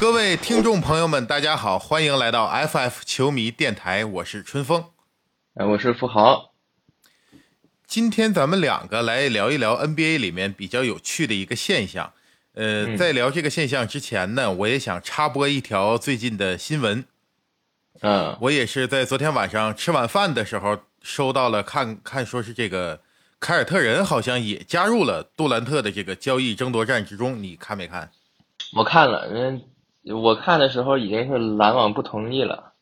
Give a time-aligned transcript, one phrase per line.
[0.00, 4.84] 各位听众朋友们，大家好，欢迎来到 FF 球迷电台，我是春风。
[5.54, 6.54] 哎，我是富豪。
[7.84, 12.12] 今天咱们两个来聊一聊 NBA 里面比较有趣的一个现象。
[12.54, 17.04] 呃，在聊这个现象之前呢，我也想插播一条最近的新闻。
[18.00, 23.00] 嗯，我也是在昨天晚上吃晚饭的时候收到了，看看说是这个
[23.40, 28.12] 凯尔特人好像也加入了杜兰特的这个交易争夺战之中，你看没看？
[28.76, 29.60] 我看了，人
[30.14, 32.72] 我看的时候已经是篮网不同意了。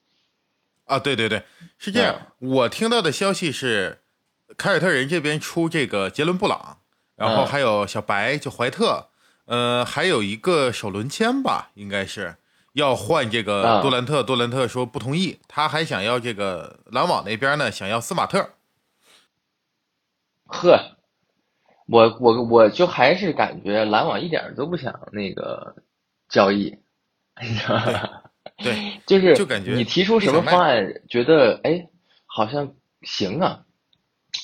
[0.84, 1.42] 啊，对对对，
[1.78, 2.14] 是这样。
[2.38, 4.02] 我听到的消息是，
[4.56, 6.78] 凯尔特人这边出这个杰伦布朗，
[7.16, 9.08] 然后还有小白就怀特，
[9.46, 12.36] 呃，还有一个首轮签吧，应该是
[12.74, 14.22] 要换这个杜兰特。
[14.22, 18.50] 杜兰特说不同意，他还想要这个篮网那边呢，想要斯马特。
[20.44, 20.96] 呵，
[21.88, 25.74] 我我我就还是感觉篮网一点都不想那个
[26.28, 26.78] 交易？
[28.58, 31.88] 对， 就是就感觉你提出什么方案，觉得哎
[32.24, 33.64] 好像行啊，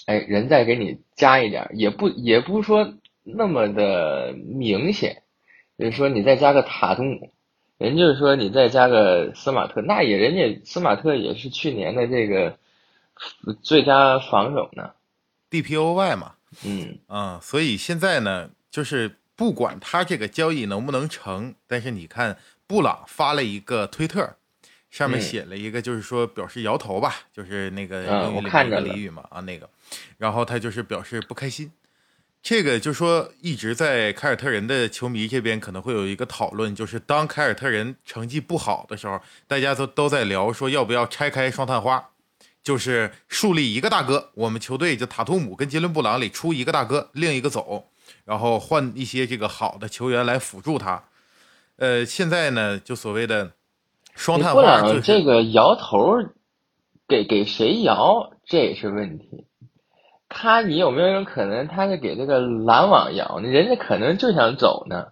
[0.06, 5.22] 哎人再给你加一点，也不也不是说那么的明显，
[5.78, 7.32] 就是说你再加个塔图姆，
[7.78, 12.58] 人就是说你再加个斯马特，那也人家斯马特也是去年的这个
[13.62, 14.90] 最佳防守呢
[15.50, 16.34] ，DPOY 嘛，
[16.66, 22.36] 嗯啊，所以现在呢，就是不管他这个交易能不能成，但是你看。
[22.72, 24.34] 布朗发了一个推特，
[24.90, 29.68] 上面写了一个，就是说表示摇头吧，就是那个英语里面的俚语嘛啊那个，
[30.16, 31.70] 然后他就是表示不开心。
[32.42, 42.08] 这个就说一直在凯尔特人的球迷这边可能会有一个讨论，就是当凯尔特人成绩不好的时候，大家都都在聊说要不要拆开双探花，
[42.62, 47.90] 就是树立一个大哥，我们球队就塔图姆跟杰伦布朗里出一个大哥，另一个走，
[48.24, 51.04] 然后换一些这个好的球员来辅助他。
[51.82, 53.50] 呃，现在呢，就所谓的
[54.14, 56.14] 双探花，就这个摇头，
[57.08, 59.48] 给给谁摇，这也是问题。
[60.28, 63.48] 他，你有没有一种可能，他是给这个篮网摇呢？
[63.48, 65.08] 人家可能就想走呢。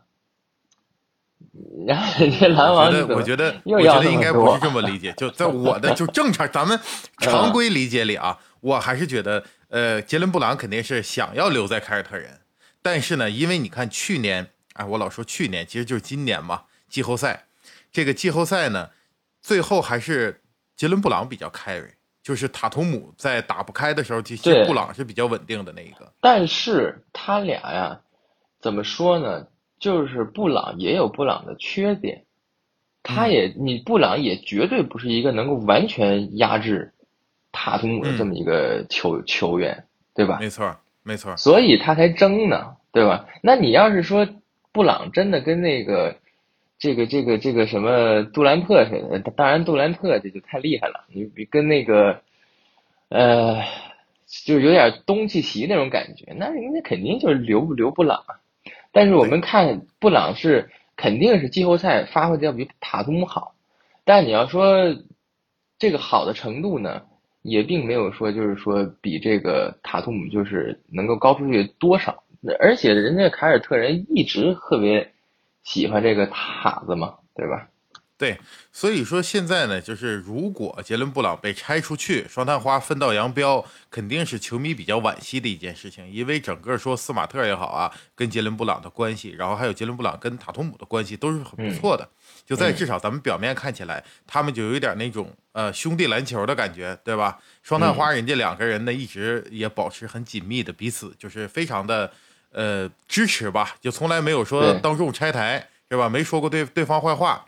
[1.88, 5.12] 然后人家篮网，我觉得，我觉得应该不是这么理解。
[5.16, 6.78] 就在我的就正常，咱们
[7.19, 12.42] 常规理解里啊，我还是觉得，呃，杰伦布朗肯定是想要留在凯尔特人，
[12.80, 14.50] 但是呢，因为你看去年。
[14.80, 16.62] 哎，我老说去年，其实就是今年嘛。
[16.88, 17.44] 季后赛，
[17.92, 18.88] 这个季后赛呢，
[19.42, 20.41] 最后还是
[20.74, 21.91] 杰伦布朗比较 carry，
[22.22, 26.10] 就是塔图姆在打不开的时候，其实布朗是比较稳定的那一个。
[26.22, 28.00] 但是他俩呀，
[28.58, 29.48] 怎么说呢？
[29.78, 32.24] 就是布朗也有布朗的缺点，
[33.02, 36.94] 他也你布朗也绝对不是一个能够完全压制
[37.52, 40.38] 塔图姆的这么一个球球员，对吧？
[40.41, 41.36] 没错，没错。
[41.36, 43.26] 所以他才争呢，对吧？
[43.42, 44.26] 那你要是说。
[44.72, 46.16] 布朗真的跟那个，
[46.78, 52.22] 这个这个这个什么杜兰特似的，当然杜兰特这就太厉害了，你比跟那个，
[53.09, 53.62] 呃，
[54.44, 58.41] 就有点东契奇那种感觉，那人家肯定就是留不留布朗啊。
[58.92, 63.54] 但是我们看布朗是肯定是季后赛发挥的要比塔图姆好，
[64.04, 64.97] 但你要说
[65.78, 67.03] 这个好的程度呢，
[67.42, 72.22] 也并没有说就是说比这个塔图姆就是能够高出去多少。
[72.58, 75.12] 而且人家凯尔特人一直特别
[75.62, 77.68] 喜欢这个塔子嘛，对吧？
[78.16, 78.38] 对，
[78.70, 86.06] 所以说现在呢，就是如果杰伦布朗被拆出去，双探花分道扬镳，肯定是球迷比较惋惜的一件事情。
[86.10, 92.06] 因为整个说斯马特也好啊，跟杰伦布朗的关系，然后还有杰伦布朗跟塔图姆的关系都是很不错的。
[92.44, 97.38] 就在至少咱们表面看起来，他们就有点那种呃兄弟篮球的感觉，对吧？
[97.62, 102.12] 双探花人家两个人呢，一直也保持很紧密的彼此，就是非常的。
[102.52, 106.08] 呃，支持吧，就从来没有说当众拆台，是吧？
[106.08, 107.44] 没说过对对方坏话。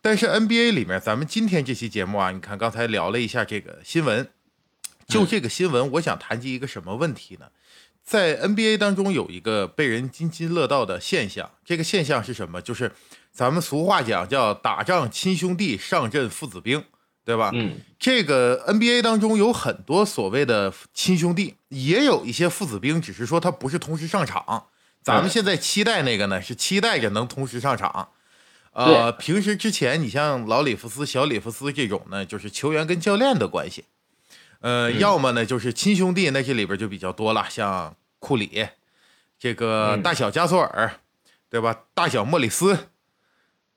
[0.00, 4.28] 但是 NBA 里面，咱们今天这期节目啊，你看刚才聊了一下这个新闻，
[5.06, 7.46] 就这个新闻，我想谈及一个什么问题呢？
[8.02, 12.60] 在 NBA 当中有一个被人津津乐道的现象，这个现象是什么？
[12.60, 12.90] 就是
[13.30, 16.84] 咱们俗话讲叫打仗亲兄弟，上阵父子兵。
[17.24, 17.50] 对吧？
[17.54, 24.66] 嗯，这个 NBA 当中有很多所谓的亲兄弟，也有一些父子兵，只是说他不是同时上场。
[25.02, 28.08] 咱们现在期待那个呢，是期待着能同时上场。
[28.72, 33.84] 呃，平时之前你像老里弗斯、小里弗斯这种呢，就是球员跟教练的关系。
[34.60, 38.68] 呃，要么呢就是亲兄弟，那这里边就比较多了，像库里，
[39.38, 41.00] 这个大小加索尔，
[41.50, 41.80] 对吧？
[41.94, 42.88] 大小莫里斯。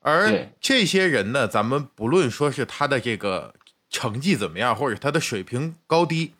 [0.08, 3.56] 而这些人呢，咱们不论说是他的这个
[3.90, 6.34] 成绩怎么样，或者他的水平高低，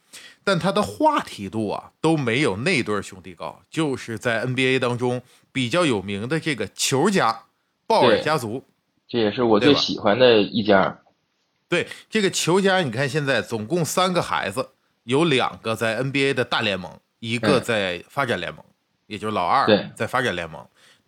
[0.44, 3.60] 但他的话题度啊都没有那对兄弟高。
[3.72, 5.20] 就是在 NBA 当中
[5.52, 7.46] 比较有名的这个球家
[7.88, 8.64] 鲍尔家族，
[9.08, 11.00] 这也是我最喜欢的一家。
[11.68, 14.70] 对这个球家，你看现在总共三个孩子，
[15.06, 18.64] 有两个在 NBA 的大联盟，一个在发展联盟，
[19.08, 19.66] 也就是老二
[19.96, 20.64] 在发展联盟。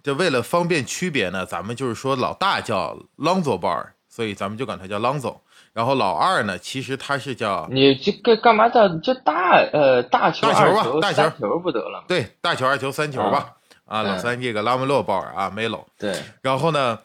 [0.08, 5.40] 这为了方便区别呢，咱们就是说老大叫 Lonzo Ball，所以咱们就管他叫 Lonzo。
[5.74, 12.06] 然后老二呢，其实他是叫你这干干嘛叫这大呃大球大球大球球不得了？
[12.08, 13.58] 对，大球二球三球吧。
[13.84, 15.84] 啊，老三这个拉文洛鲍尔啊，Melo。
[16.00, 16.16] 对。
[16.42, 17.00] 然后呢，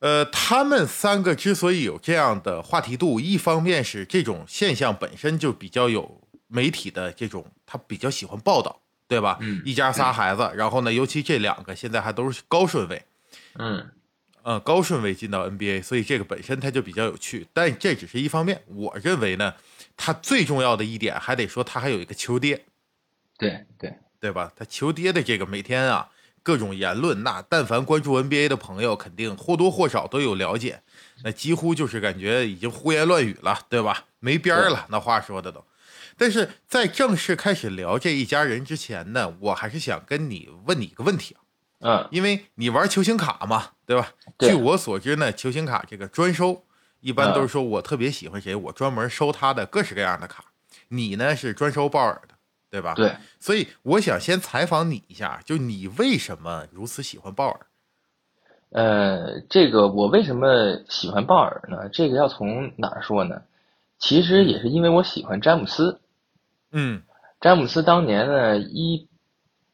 [0.00, 9.38] 呃，他们三个之所以有这样的话题度，一方面是这种现象本身就比较有媒体的这种，他比较喜欢报道，对吧？
[9.40, 9.62] 嗯。
[9.64, 13.02] 一家仨孩子，然后呢，尤其这两个现在还都是高顺位。
[13.58, 13.90] 嗯。
[14.42, 18.62] 呃，高顺位进到 NBA，所以这个本身它就比较有趣，但这只是一方面。
[18.66, 19.52] 我认为呢，
[19.96, 22.64] 他最重要的一点还得说他还有一个球爹，
[23.36, 24.52] 对对对吧？
[24.54, 26.08] 他球爹的这个每天啊
[26.44, 30.80] 各种言论，那但凡关注 NBA 的朋友肯定或多或少都有了解，
[31.24, 34.04] 那几乎就是感觉已经胡言乱语了，对吧？
[34.20, 35.64] 没边儿了，那话说的都。
[36.18, 41.40] 但是在正式开始聊这一家人之前呢，我还是想跟你问你一个问题啊。
[41.80, 44.12] 嗯，因为你玩球星卡嘛，对吧？
[44.38, 46.64] 据我所知呢，球星卡这个专收，
[47.00, 50.46] 一般都是说我特别喜欢谁，我专门收他的各式各样的卡。
[50.88, 52.34] 你呢是专收鲍尔的，
[52.70, 52.94] 对吧？
[52.94, 53.14] 对。
[53.38, 57.60] 所以我想先采访你一下，就你为什么如此喜欢鲍尔？
[58.70, 61.90] 呃，这个我为什么喜欢鲍尔呢？
[61.90, 63.42] 这个要从哪儿说呢？
[63.98, 66.00] 其实也是因为我喜欢詹姆斯。
[66.78, 67.02] 嗯，
[67.40, 69.08] 詹姆斯当年呢，一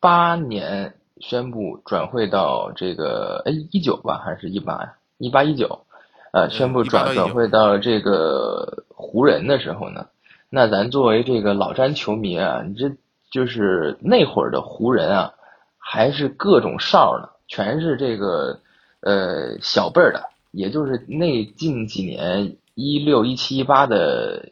[0.00, 0.94] 八年。
[1.20, 5.86] 宣布转会到这个哎一九吧还是一八呀一八一九，
[6.32, 10.08] 呃宣布转转会到这个湖人的时候呢，
[10.50, 12.90] 那咱作为这个老詹球迷啊，你这
[13.30, 15.34] 就是那会儿的湖人啊，
[15.78, 18.58] 还是各种哨呢，全是这个
[19.00, 24.48] 呃小辈儿的，也就是那近几年一六一七一八的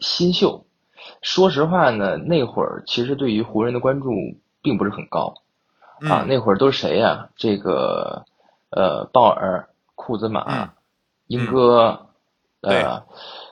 [0.00, 0.64] 新秀。
[1.22, 4.10] 说实话呢，那会儿其实对于湖人的关注
[4.62, 5.34] 并不是很高。
[6.08, 7.30] 啊，那会儿都是谁呀？
[7.34, 8.24] 这个，
[8.70, 10.74] 呃，鲍尔、库兹马、
[11.26, 12.06] 英哥，
[12.60, 13.02] 呃，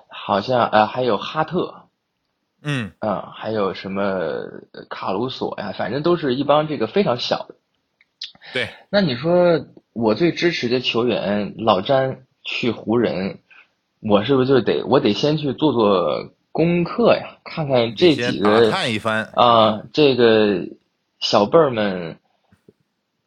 [0.06, 1.88] 好像呃还有哈特，
[2.62, 4.12] 嗯，啊，还有什么
[4.88, 5.72] 卡鲁索呀？
[5.76, 7.56] 反正都是一帮这个非常小的。
[8.54, 13.40] 对，那你说我最支持的球员老詹去湖人，
[14.00, 17.36] 我是不是就得我得先去做做功课呀？
[17.44, 20.66] 看看这几个看一番啊，这个
[21.20, 22.16] 小辈儿们。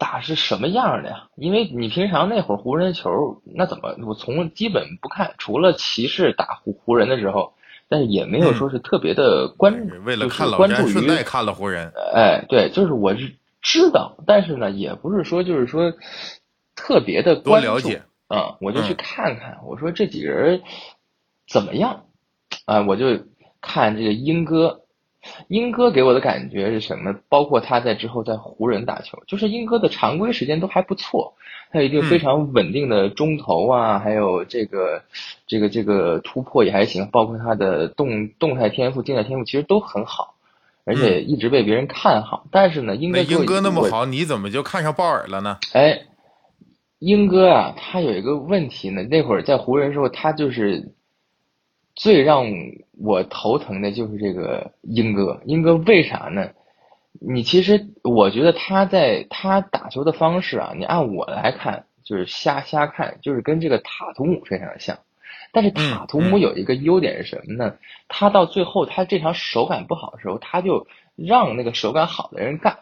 [0.01, 1.27] 打是什么样的呀？
[1.35, 7.51] 因为你平常那会儿湖人球，那怎么我从基本不看，除了骑士打湖湖人的时候，
[7.89, 11.91] 但是也没有说是特别的关，为了看老詹顺带看了湖人。
[12.15, 15.91] 哎，对，就是我是知道，但是呢，也不是说就是说
[16.77, 20.61] 特别的多了解啊，我就去看看，我说这几人
[21.45, 22.05] 怎么样
[22.69, 22.85] 啊？
[22.87, 23.19] 我就
[23.61, 24.81] 看这个英哥。
[25.49, 27.13] 英哥给我的感觉是什么？
[27.27, 31.33] 包括他在之后在湖人打球，就是英哥的常规时间都还不错，
[31.73, 35.03] 他有一定非常稳定的中投啊，还有这个
[35.45, 40.35] 这个这个突破也还行，包括他的动动态天赋、静态天赋其实都很好，
[40.85, 42.47] 而且一直被别人看好。
[42.49, 45.57] 但是呢，英哥英哥那么好，你怎么就看上鲍尔了呢？
[45.73, 46.03] 哎，
[46.99, 50.93] 英哥啊，他有一个问题呢，那会儿在湖人时候，他就是。
[51.99, 52.45] 最让
[52.97, 56.49] 我头疼的就是这个英哥，英哥为啥呢？
[57.19, 64.97] 你其实我觉得他在他打球的方式啊，你按我来看就是瞎瞎看，就是跟这个塔图姆非常的像。
[65.51, 67.75] 但是塔图姆有一个优点是什么呢？
[68.07, 70.87] 他到最后他这场手感不好的时候，他就
[71.17, 72.77] 让那个手感好的人干。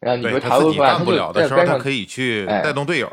[0.00, 3.12] 然后你说他自己干不了的时候，他可以去带动队友。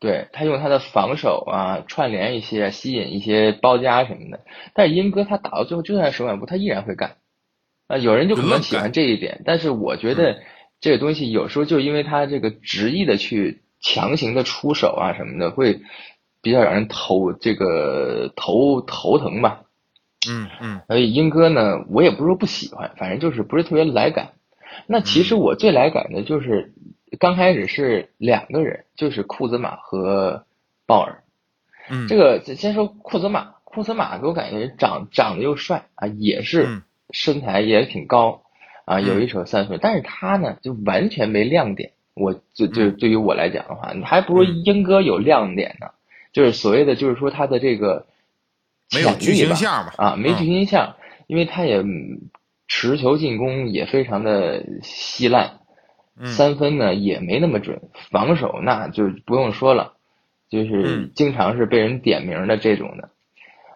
[0.00, 4.40] 对他用他的防守啊，串联一些，吸引一些包夹什么的。
[4.72, 7.18] 但是英哥他打到最后就算手感不，他依然会干。
[7.86, 10.38] 啊，有人就可能喜欢这一点，但是我觉得
[10.80, 15.82] 这个东西有时候就因为他这个执意的去强行的出手啊什么的，会
[16.40, 19.64] 比较让人头这个头头疼吧。
[20.26, 20.80] 嗯嗯。
[20.88, 24.30] 所以英哥呢，我也不是说不喜欢，反正就是不是特别来感。
[24.86, 26.72] 那其实我最来感的就是。
[27.18, 30.44] 刚开始是两个人，就是库兹马和
[30.86, 31.22] 鲍尔。
[31.88, 38.42] 嗯，这个先说库兹马，库兹马给我感觉长长得又帅啊，也是身材也挺高
[38.84, 41.92] 啊，有一手三分，但是他呢就完全没亮点。
[42.14, 45.88] 我就就对于我来讲的话，你还不如英哥有亮点呢。
[46.32, 48.06] 就是所谓的，就是说他的这个
[48.94, 50.94] 没有巨星相嘛啊，没巨星相，
[51.26, 51.82] 因为他也
[52.68, 55.59] 持球进攻也非常的稀烂。
[56.24, 59.94] 三分呢也没那么准，防守那就不用说了，
[60.50, 63.10] 就是经常是被人点名的这种的。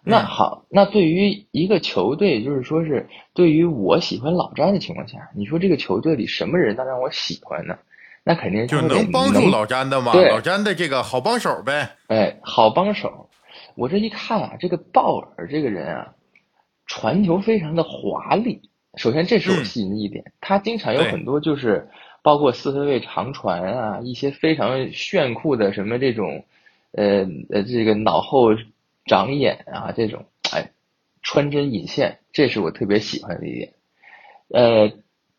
[0.06, 7.78] 那好，那对于一个球队，就是说是对于我喜欢老詹的情况下，你说这个球队里什么人能让我喜欢呢？
[8.22, 11.90] 那肯定就能帮助老詹的嘛，老詹的这个好帮手呗。
[12.08, 13.28] 哎，好帮手。
[13.76, 16.14] 我这一看啊，这个鲍尔这个人啊，
[16.86, 18.60] 传球非常的华丽。
[18.96, 21.88] 首先，这是我吸引的一点，他经常有很多就是
[22.24, 26.44] 包括四分卫长传啊，一些非常炫酷的什么这种，
[26.90, 28.56] 呃呃，这个脑后。
[29.06, 30.70] 长眼啊，这种哎，
[31.20, 33.74] 穿针引线，这是我特别喜欢的一点。
[34.48, 34.92] 呃，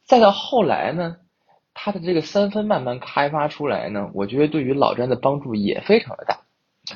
[0.03, 1.17] 再到后来呢，
[1.73, 6.41] 他的这个三分慢慢开发出来呢，我觉得对于老詹的帮助也非常的大，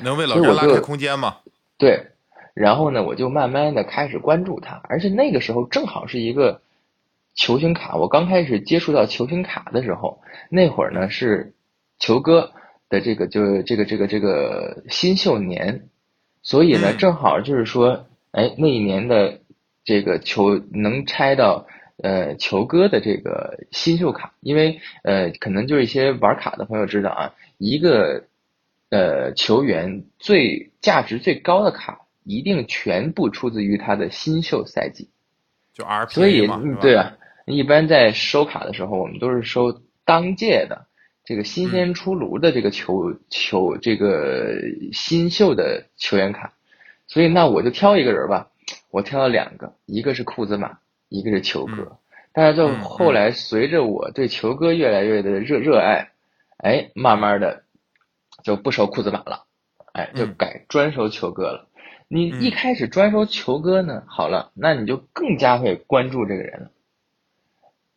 [0.00, 1.38] 能为老詹拉开空间吗？
[1.76, 2.06] 对，
[2.54, 6.62] 然后呢，我就慢慢的开始关注他，而且那个时候正好是一个
[7.40, 10.20] 球星卡，我刚开始接触到球星卡的时候，
[10.50, 11.54] 那会儿呢是
[11.98, 12.52] 球哥
[12.90, 15.88] 的这个就是这个这个这个新秀年。
[16.42, 19.40] 所以呢，正好就是说，哎，那一年的
[19.84, 21.66] 这个球能拆到
[22.02, 28.24] 呃球哥的这个新秀卡，因为呃可能就是一些玩卡的朋友知道啊，一个
[28.90, 35.08] 呃球员最价值最高的卡一定全部出自于他的新秀赛季，
[35.72, 36.46] 就 R P 所以
[36.82, 37.16] 对啊，
[37.50, 40.86] 一般在收卡的时候，我们都是收当届的。
[41.22, 44.56] 这个新鲜出炉的这个球球这个
[44.92, 46.54] 新秀的球员卡，
[47.06, 48.48] 所以那我就挑一个人吧，
[48.90, 50.78] 我挑了两个，一个是库兹马，
[51.08, 51.98] 一个是球哥。
[52.32, 56.10] 但是就后来随着我对球哥越来越的热热爱，
[56.56, 57.62] 哎，慢慢的
[58.42, 59.44] 就不收库兹马了，
[59.92, 61.68] 哎，就改专收球哥了。
[62.08, 66.70] 你一开始专收球哥呢，好了，那你就更加会关注这个人了，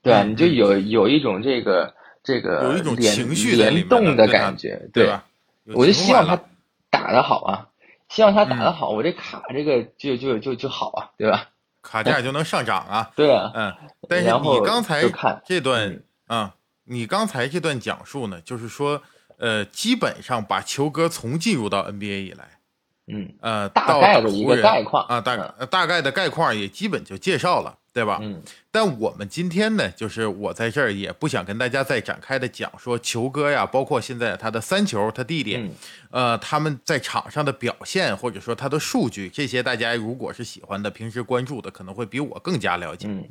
[0.04, 0.24] 对吧？
[0.24, 1.94] 你就有有一种这个。
[2.26, 5.26] 这个有一种情绪联动的感觉，对吧？
[5.76, 6.40] 我就希望他
[6.90, 7.68] 打得好啊，
[8.08, 11.50] 希望他打得好，我这卡这个就就就就好啊，对吧？
[11.84, 13.12] 卡价就能上涨啊。
[13.18, 13.74] 对啊，嗯。
[14.08, 15.04] 但是你刚才
[15.46, 16.56] 这段啊，
[16.86, 19.02] 你刚才这段讲述呢，就是说，
[19.38, 22.46] 呃，基本上把球哥从进入到 NBA 以来，
[23.08, 27.80] 嗯呃，大概的一个概况啊，大概大概的概况也基本就介绍了。
[27.94, 28.18] 对吧？
[28.24, 35.64] 嗯，但我们今天呢，就是我在这儿也不想跟大家再展开的讲说球哥呀，包括现在他的三球，他弟弟，
[36.10, 43.08] 呃，他们在场上的表现，或者说他的数据，这些大家如果是喜欢的，平时关注的，可能会比我更加了解。
[43.08, 43.30] 嗯，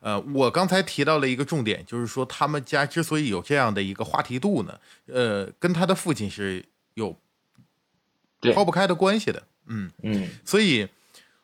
[0.00, 7.16] 呃，我刚才提到了一个重点，就是说他们家之所以有这样的一个话题度呢，呃，跟他的父亲是有
[8.52, 9.40] 抛不开的关系的。
[9.66, 10.88] 嗯嗯，所以。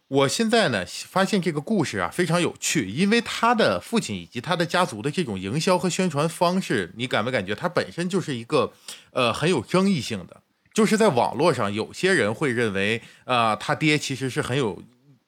[0.08, 7.54] 我现在呢，发现这个故事啊非常有趣，因为他的父亲以及他的家族的这种营销和宣传方式，你感没感觉？
[7.54, 8.72] 他本身就是一个，
[9.12, 10.40] 呃，很有争议性的。
[10.72, 14.82] 就是在网络上，有些人会认为，呃，他爹其实是很有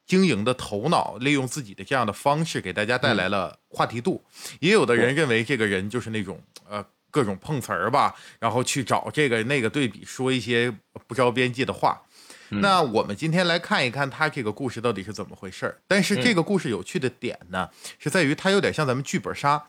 [0.06, 4.24] 经营的头脑，利用自己的这样的方式给大家带来了话题度。
[4.60, 10.72] 也有的人认为，这个人就是那种，呃，各种碰瓷儿吧，然后去找这个那个对比，说一些
[11.06, 12.00] 不着边际的话。
[12.50, 15.78] 那我们今天来看一看他这个故事到底是怎么回事儿。
[15.86, 19.66] 但是这个故事有趣的点呢，是在于它有点像咱们剧本杀，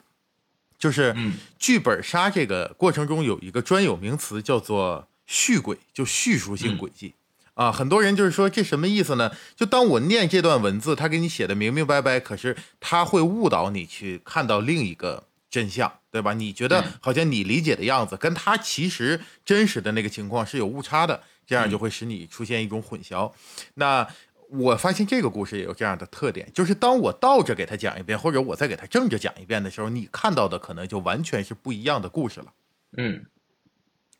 [0.80, 1.16] 就是
[1.60, 7.14] 剧本杀这个过程中有一个专有名词叫做叙轨，就叙述性轨迹
[7.54, 7.72] 啊。
[7.72, 9.32] 很多人就是说这什么意思呢？
[9.56, 16.34] 就当我念这段文字，他给你写的明明白白，可是他会误导你去看到另一个真相，对吧？
[16.34, 21.22] 你觉得好像你理解的样子，跟他其实真实的那个情况是有误差的。
[21.46, 23.32] 这样就会使你出现一种混淆。
[23.76, 24.08] 那
[24.50, 32.54] 我发现这个故事也有这样的特点，就是当我倒着给他讲一遍，或者我再给他正着讲一遍的时候，你看到的可能就完全是不一样的故事了。
[32.98, 33.26] 嗯，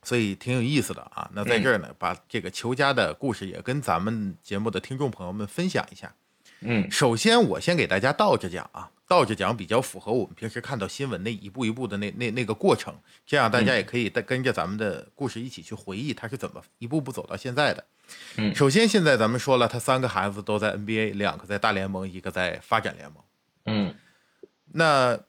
[0.04, 1.30] 所以挺有意思的啊。
[1.34, 6.14] 那在这儿呢，把这个裘家的故事也跟咱们节目的听众朋友们分享一下。
[6.62, 8.90] 嗯，首先我先给大家倒着讲啊。
[9.12, 17.84] 倒着讲比较符合我们平时看到新闻那一步一步的那那那个过程，这样大家也可以带跟着咱们的故事一起去回忆他是怎么一步步走到现在的。
[18.38, 23.22] 嗯，首先现在咱们说了，他三个孩子都在 NBA，两个在大联盟，一个在发展联盟。
[23.66, 23.94] 嗯，
[24.72, 25.20] 那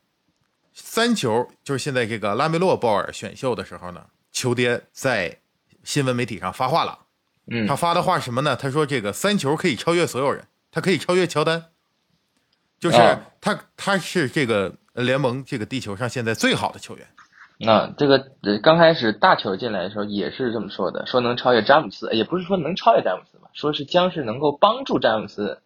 [0.73, 5.39] 三球就是现在这个拉梅洛鲍尔选秀的时候呢，球爹在
[5.83, 7.01] 新闻媒体上发话了。
[7.49, 8.55] 嗯，他发的话什么呢？
[8.55, 11.72] 他说这个三球可以超越所有人，他可以超越乔丹。
[12.83, 12.97] 就是
[13.41, 17.07] 他，他是这个联盟这个地球上现在最好的球员。
[17.59, 18.19] 那这个
[18.61, 25.63] 刚开始大球进来的时候也是这么说的，说能超越詹姆斯，也不是说能超越詹姆斯吧，说是将是能够帮助詹姆斯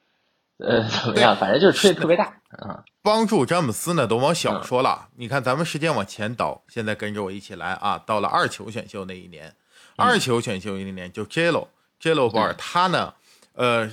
[0.58, 1.35] 呃，怎么样？
[1.35, 2.85] 反正就是吹的特别大啊。
[3.00, 5.08] 帮助詹姆斯呢，都往小说了。
[5.16, 9.54] 你看，咱们时间往前倒，现在跟着我一起来啊，到了二球选秀那一年，
[9.96, 11.68] 二球选秀那一年就 J Lo
[11.99, 13.14] J Lo 鲍尔，他呢，
[13.54, 13.90] 呃，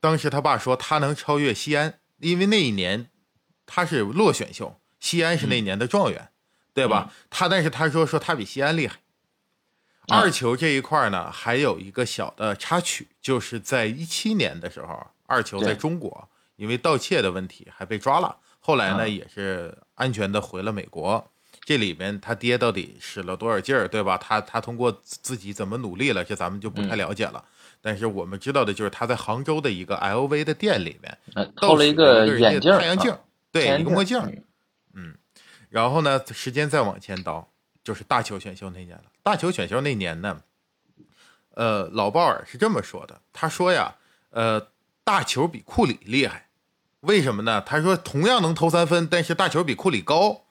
[0.00, 3.10] 当时他爸说他能超越西安，因为那一年
[3.66, 6.30] 他是落选秀，西安是那年的状元，
[6.72, 7.12] 对吧？
[7.28, 8.96] 他但是他说说他比西安厉害。
[10.08, 21.30] 二球这一块呢，还有一个小的插曲，就是在一七年的时候，二球在中国因为盗窃的问题还被抓了，后来呢也是安全的回了美国。
[21.64, 24.18] 这里面他爹到底使了多少劲儿，对吧？
[24.18, 27.42] 他他通过自己怎么努力了，这咱们就不太了解了。
[27.86, 33.14] 但是我们知道的就是他在杭州的一个 LV 的店里面偷了一个眼镜，太阳镜，
[33.52, 34.18] 对，一个墨镜，
[34.94, 35.14] 嗯。
[35.68, 37.50] 然后呢，时间再往前倒。
[37.82, 39.04] 就是大球选秀那年了。
[39.22, 40.40] 大球选秀那年呢，
[41.50, 43.20] 呃，老鲍尔是这么说的。
[43.30, 43.94] 他说呀，
[44.30, 44.68] 呃，
[45.04, 46.48] 大球比库里厉害，
[47.00, 47.60] 为什么呢？
[47.60, 50.46] 他说同样能投三分，但是大球比库里高，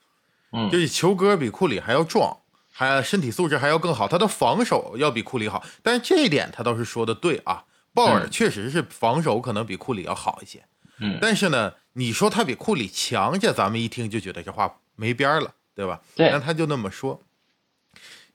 [0.52, 2.38] 嗯，就是球哥比库里还要壮，
[2.76, 5.64] 还身体素质还要更好，他的防守要比库里好。
[5.82, 7.64] 但是这一点他倒是说的对啊，
[7.94, 10.64] 鲍尔确实是防守可能比库里要好一些，
[10.98, 15.54] 嗯，但是呢，你说他比库里强，这咱们一听就觉得这话没边了。
[15.76, 16.00] 对吧？
[16.14, 17.20] 对，那他就那么说。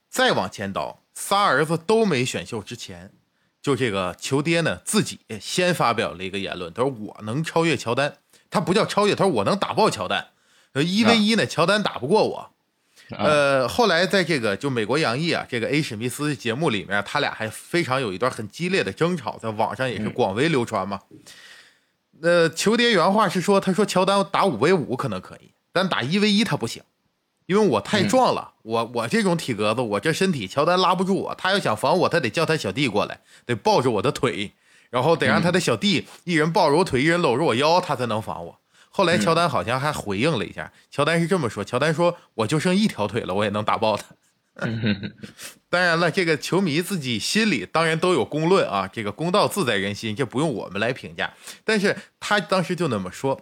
[0.10, 3.14] 再往前倒，仨儿子都没选秀之前，
[3.62, 8.18] 就这个球爹呢自己先发表了一个言论，他说我能超越乔丹，
[8.50, 10.32] 他不叫超越，他说我能打爆乔丹，
[10.74, 12.52] 一 v 一呢，乔丹打不过我。
[13.18, 21.00] 呃，后来在这个就美国洋溢啊，这个 A 史密斯节目里面，他俩还非常有一段很激烈的争吵，在网上也是广为流传嘛。
[22.22, 26.84] 呃，球爹原话是说，他说乔丹打五 v 五可能可以，但打一 v 一他不行。
[27.48, 31.34] 因为我太壮了，我我这种体格子，我这身体，乔丹拉不住我。
[31.34, 34.52] 他要想防我，他得叫他小弟过来，得抱着我的腿，
[34.92, 38.59] 然后得让他的小弟一人抱着我腿，一人搂着我腰，他才能防我。
[39.00, 44.04] 后来乔丹好像还回应了一下，乔丹是这么说：乔丹说，我就剩一条腿了，我也能打爆他。
[45.70, 51.34] 当然了，这个球迷自己心里当然都有公论啊，这个公道自在人心，这不用我们来评价。
[51.64, 53.42] 但是他当时就那么说。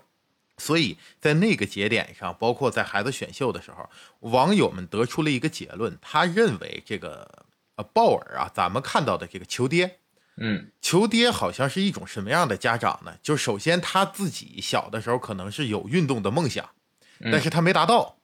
[0.59, 3.89] 所以在那个节点上，包括在孩子选秀的时候，
[4.29, 7.27] 网友们得出了一个结论，他认为这个
[7.77, 9.97] 呃鲍尔啊，咱们看到的这个球爹，
[10.39, 13.17] 嗯，球爹好像是一种什么样的家长呢？
[13.23, 16.69] 就首先他自己小的时候可能是有运动的梦想，
[17.31, 18.19] 但是他没达到，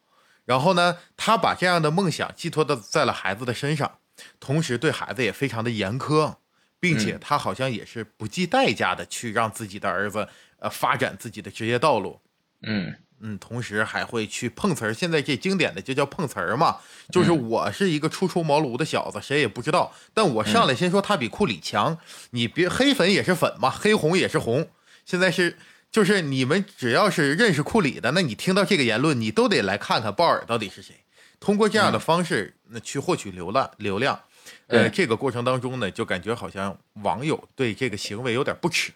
[0.45, 3.99] 然后呢，他把这样的梦想寄托的在了孩子的身上，
[4.39, 6.35] 同时对孩子也非常的严苛，
[6.79, 12.19] 并且他好像也是不计代价的去让自己的儿子呃发展自己的职业道路。
[12.61, 14.93] 嗯嗯，同时还会去碰瓷儿。
[14.93, 16.75] 现在这经典的就叫碰瓷儿嘛，
[17.09, 21.97] 就是我是一个初出茅庐的小子，谁也不知道，但我上来先说他比库里强，
[22.31, 24.67] 你别黑粉也是粉嘛，黑红也是红。
[25.05, 25.57] 现在是
[25.89, 30.93] 就是你们只要是认识库里的，那你听到这个言论，你都得来看看鲍尔到底是谁。
[31.39, 34.19] 通过这样的方式，那去获取流量流量。
[34.67, 38.91] 呃，这个过程当中呢，就感觉好像网友对这个行为有点不耻，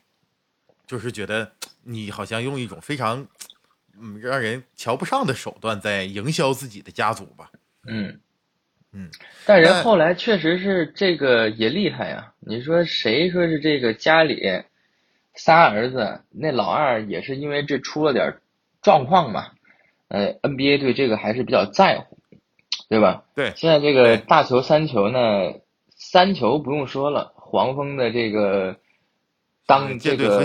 [0.85, 3.25] 就是觉得你好像用一种非常。
[3.99, 7.51] 嗯，让人瞧不上的手段在营销自己的家族吧。
[7.87, 8.19] 嗯
[8.93, 9.09] 嗯，
[9.45, 12.33] 但人后来确实是这个也厉害呀。
[12.39, 14.41] 你说谁说是这个家里
[15.35, 18.37] 仨儿子，那老二也是因为这出了点
[18.81, 19.51] 状况嘛？
[20.07, 22.17] 呃，NBA 对这个还是比较在乎，
[22.89, 23.25] 对吧？
[23.35, 23.51] 对。
[23.55, 25.19] 现在这个大球三球呢，
[25.95, 28.77] 三球不用说了，黄蜂的这个
[29.65, 30.43] 当这个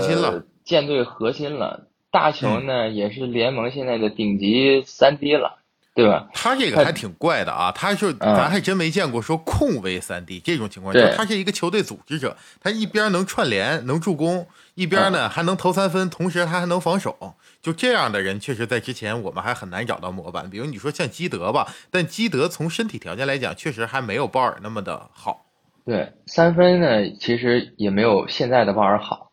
[0.65, 1.87] 舰队核心了。
[2.13, 5.57] 大球呢，也是联盟现在的顶级三 D 了，
[5.95, 6.29] 对吧？
[6.31, 14.45] 他这个还挺怪的啊，他是咱还真没见过说控卫三 D 这种情况，下他是一个球队组织者，他一边能串联能助攻，
[14.75, 20.47] 一边呢还能投三分，同时他还能防守，就这样的人，确实在之前我们还很难找到模板。
[20.47, 25.47] 比如你说像基德吧，但基德从身体条件来讲，确实还没有鲍尔那么的好。
[25.83, 29.31] 对，三分呢，其实也没有现在的鲍尔好。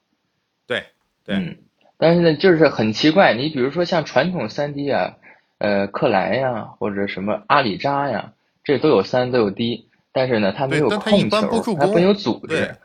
[0.67, 0.87] 对，
[1.27, 1.59] 对。
[2.01, 5.19] 但是呢，就是很奇怪，你比如说像传统三 D 啊，
[5.59, 8.33] 呃，克莱呀，或者什么阿里扎呀，
[8.65, 12.77] 这都有三都有 D，但是呢，他没有控球，他没有组织。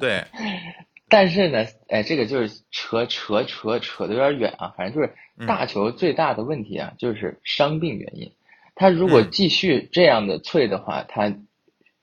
[0.00, 0.24] 对。
[1.10, 4.72] 但是呢，哎，这个就是扯扯扯扯的有点远啊。
[4.78, 5.12] 反正就是
[5.46, 8.32] 大球最大的问题啊，就是伤病原因。
[8.74, 11.34] 他如果继续这样的脆的话，他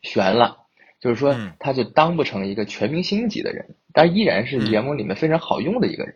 [0.01, 0.57] 悬了，
[0.99, 6.15] 就是说他就当不成一个全明星级的人，但依然是联盟里面非常好用的一个人。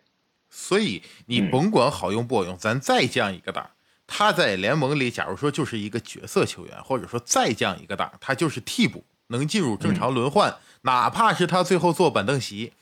[0.56, 3.70] 所以你甭管好用不好用，咱再降一个档，
[4.06, 12.72] 他在联盟里，假如说就是一个角色球员，或者说再降一个档，他就是替补，能进入正常轮换，哪怕是他最后坐板凳席，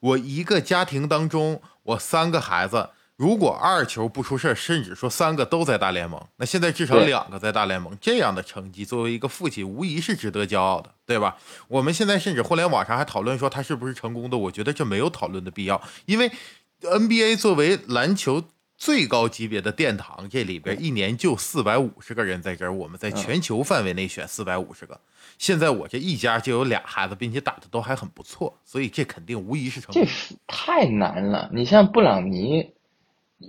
[0.00, 11.36] 我一个家庭当中，我三个孩子，如果二球不出事甚至说三个都在大联盟，那现在至少两个在大联盟，这样的成绩，作为一个父亲，无疑是值得骄傲的，对吧？
[11.68, 16.32] 我们现在甚至互联网上还讨论说他是不是成功的，我觉得这没有讨论的必要，因为
[16.82, 18.44] NBA 作为篮球。
[18.82, 24.98] 最高级别的殿堂，这里边一年就四百五十个人在这儿，我们在全球范围内选四百五十个。
[25.36, 30.02] 现在我这一家就有俩孩子，并且打的都还很不错，所以这肯定无疑是成功。
[30.02, 31.50] 这是太难了！
[31.52, 32.70] 你像布朗尼，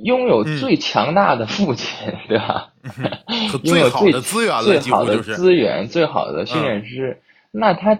[0.04, 2.74] 拥有最强大的父亲，对吧？
[3.64, 7.22] 最好的资源了，最好的资源，最好的训练师。
[7.52, 7.98] 那他，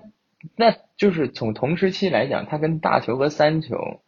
[0.58, 4.02] 那就是从同时期来讲，他跟大球和三球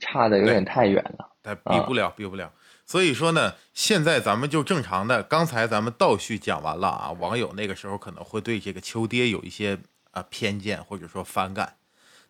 [0.00, 2.52] 差的有点太远了，但比不了，比不了。
[2.84, 9.78] 所以说呢，现在咱们就正常的，刚才咱们倒叙讲完了啊，网友那个时候可能会对这个秋爹有一些
[10.10, 11.76] 啊偏见或者说反感。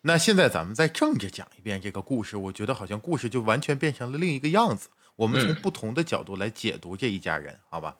[0.01, 4.89] 那现在咱们再正着讲一遍这个故事，我觉得好像故事就完全变成了另一个样子。
[5.15, 7.95] 我们从不同的角度来解读这一家人，好吧？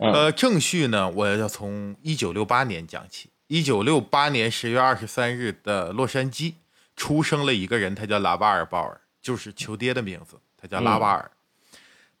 [0.00, 3.30] 呃，正序呢，我要从一九六八年讲起。
[3.48, 6.54] 一九六八年十月二十三日的洛杉矶
[6.98, 11.30] 出生了一个人，他叫拉瓦尔·鲍尔，就是球爹的名字，他叫拉瓦尔。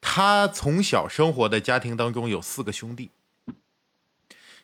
[0.00, 3.10] 他从小生活的家庭当中有四个兄弟，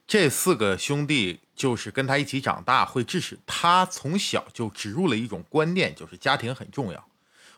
[0.07, 7.09] 这四个兄弟就是跟他一起长大，会致使他从小就植入了一种观念，就是家庭很重要。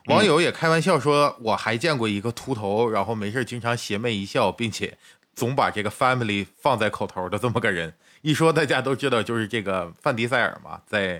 [0.05, 4.97] 网友也开玩笑说，我还见过一个秃头，然后没事经常邪魅一笑，并且
[5.35, 7.93] 总把这个 family 放在口头的这么个人。
[8.21, 11.17] 一说大家都知道，就是这个范迪塞尔嘛，在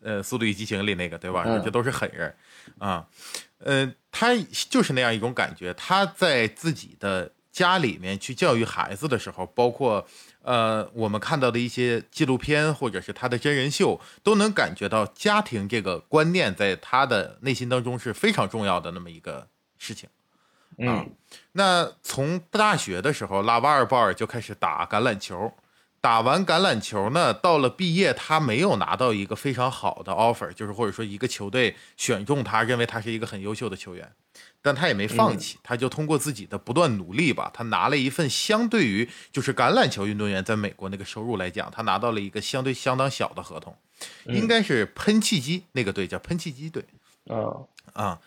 [0.00, 1.44] 呃《速度与激情》里那个，对吧？
[1.62, 2.34] 这都是狠人
[2.78, 3.06] 啊。
[3.58, 4.34] 嗯，他
[4.70, 5.74] 就是那样一种感觉。
[5.74, 10.06] 他在自己的家里面去教育孩子的时候，包括
[10.42, 20.08] 呃我们看到的一些纪录片或者是他的真人秀，都能感觉到家庭这个观念在他的内心当中是非常重要的那么一个事情。
[20.78, 21.10] 嗯，
[21.52, 25.52] 那从大学的时候，拉瓦尔鲍尔就开始打橄榄球。
[26.00, 34.12] 打完橄榄球呢，到了毕业，他没有拿到一个非常好的 offer，就是或者说一个球队选中他，认为他是一个很优秀的球员，
[34.62, 43.76] 但他也没放弃，他就通过自己的不断努力吧，他拿了一份相对于就是橄榄球运动员在美国那个收入来讲，他拿到了一个相对相当小的合同，
[44.26, 46.84] 应该是喷气机那个队叫喷气机队，
[47.26, 48.20] 啊啊，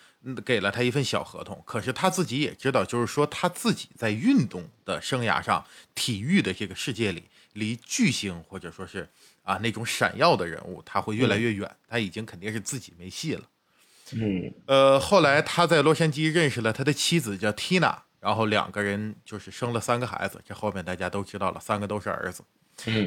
[0.44, 7.24] 给了他一份小合同，可是他自己也知道，就是说他自己在运动的生涯上，体育的这个世界里。
[7.54, 9.08] 离巨星或者说是
[9.44, 11.70] 啊那种闪耀的人物，他会越来越远。
[11.88, 13.44] 他已经肯定是自己没戏了。
[14.14, 20.42] 嗯，呃，后来他在洛杉矶认识了他的妻子叫 Tina，然后两个人就是生了三个孩子。
[20.46, 22.44] 这后面大家都知道了，三个都是儿子。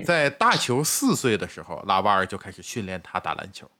[0.04, 3.70] 在大球四岁的时候，拉瓦尔就开始训练他打篮球。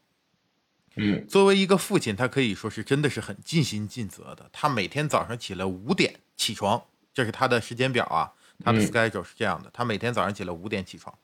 [0.96, 4.48] 嗯，作为一个父亲，他可以说是真的是很尽心尽责的。
[4.52, 8.32] 他每天早上起来五点起床，这是他的时间表啊。
[8.62, 11.16] 他的 schedule 是这样的：他每天早上起来五点起床，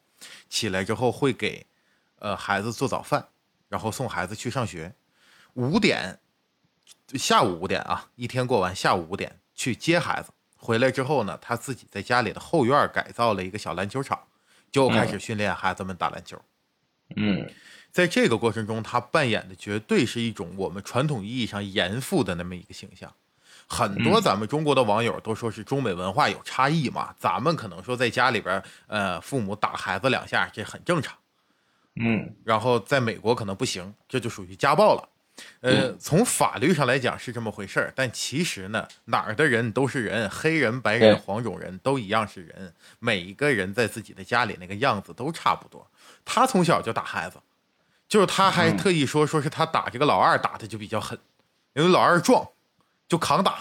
[0.49, 1.66] 起来之后会给
[2.19, 3.29] 呃孩子做早饭，
[3.69, 4.95] 然后送孩子去上学。
[5.55, 6.19] 五点
[7.14, 10.31] 下午五点啊，一天过完，下午五点去接孩子。
[10.57, 14.21] 回来之后呢，他自己在家里的后院改造了一个小篮球场，
[14.71, 16.40] 就开始训练孩子们打篮球。
[17.16, 17.51] 嗯，
[17.90, 23.12] 在这个过程中，他扮演的绝对是一种我们传统意义上严父的那么一个形象。
[23.73, 31.17] 很多咱们中国的网友都说是中美文化有差异嘛，咱们可能说在家里边，呃，父母打孩子两下这很正常，
[31.95, 35.09] 嗯，然后在美国可能不行，这就属于家暴了。
[35.61, 45.89] 呃，从法律上来讲是这么回事儿，但其实呢，哪儿的人都是人，黑人、白人、黄种人都一样是人，每一个人在自己的家里那个样子都差不多。
[46.25, 47.39] 他从小就打孩子，
[48.09, 51.17] 就是他还特意说，说是他打这个老二打的就比较狠，
[51.75, 52.47] 因为老二壮。
[53.11, 53.59] 就扛打，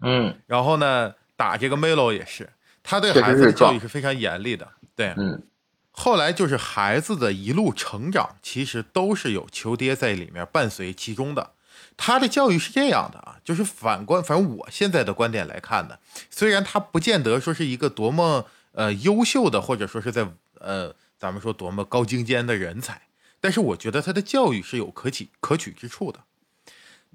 [0.00, 2.48] 嗯，然后呢，打这个 Melo 也是，
[2.84, 5.42] 他对孩子的教育是非常严厉的，对，嗯，
[5.90, 11.50] 后来就是孩子的一路成长，其实都是有球爹在里面伴随其中的。
[11.96, 15.98] 他的教育是这样的啊，就是反观，反正我现在的观点来看呢，
[16.30, 20.26] 虽然他不见得说是一个多么呃优秀的，或者说是在
[20.60, 23.02] 呃咱们说多么高精尖的人才，
[23.40, 26.20] 但是我觉得他的教育是有可取可取之处的。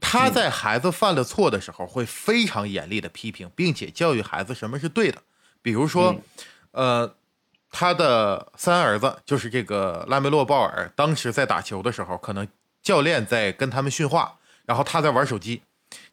[0.02, 5.24] 他在孩子犯了错的时候，会非常严厉的批评，并且教育孩子什么是对的。
[5.62, 6.16] 比如说，
[6.72, 7.16] 呃，
[7.72, 12.48] 他的三儿子就是这个拉梅洛·鲍尔，当时在打球的时候，可能
[12.84, 15.62] 教练在跟他们训话，然后他在玩手机，